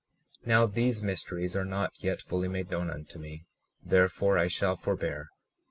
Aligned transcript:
37:11 0.43 0.47
Now 0.47 0.65
these 0.65 1.03
mysteries 1.03 1.55
are 1.55 1.63
not 1.63 1.93
yet 2.03 2.23
fully 2.23 2.47
made 2.47 2.71
known 2.71 2.89
unto 2.89 3.19
me; 3.19 3.45
therefore 3.85 4.35
I 4.39 4.47
shall 4.47 4.75
forbear. 4.75 5.29